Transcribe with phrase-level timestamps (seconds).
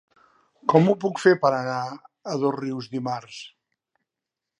[0.71, 1.77] Com ho puc fer per anar
[2.33, 3.39] a Dosrius dimarts?